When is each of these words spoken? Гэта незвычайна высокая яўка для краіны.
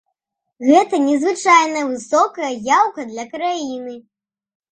Гэта 0.67 0.95
незвычайна 1.07 1.83
высокая 1.91 2.49
яўка 2.79 3.01
для 3.13 3.25
краіны. 3.35 3.95